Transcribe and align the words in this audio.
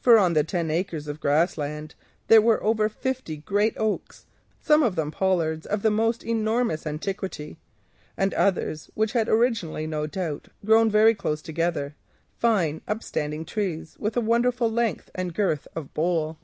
For 0.00 0.18
on 0.18 0.32
the 0.32 0.42
ten 0.42 0.68
acres 0.68 1.06
of 1.06 1.20
grass 1.20 1.56
land 1.56 1.94
there 2.26 2.40
stood 2.40 2.58
over 2.58 2.88
fifty 2.88 3.36
great 3.36 3.74
oaks, 3.76 4.26
some 4.60 4.82
of 4.82 4.96
them 4.96 5.12
pollards 5.12 5.64
of 5.64 5.82
the 5.82 5.92
most 5.92 6.24
enormous 6.24 6.88
antiquity, 6.88 7.56
and 8.16 8.34
others 8.34 8.90
which 8.94 9.12
had, 9.12 9.28
no 9.28 9.32
doubt, 9.32 9.38
originally 9.38 10.10
grown 10.66 10.90
very 10.90 11.14
close 11.14 11.40
together, 11.40 11.94
fine 12.36 12.82
upstanding 12.88 13.44
trees 13.44 13.94
with 14.00 14.16
a 14.16 14.20
wonderful 14.20 14.68
length 14.68 15.08
and 15.14 15.34
girth 15.34 15.68
of 15.76 15.94
bole. 15.94 16.36